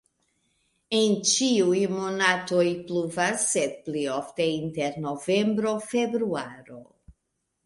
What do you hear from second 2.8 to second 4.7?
pluvas, sed pli ofte